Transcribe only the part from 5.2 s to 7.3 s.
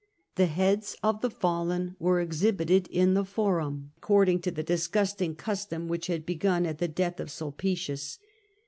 custom which had begun at the death of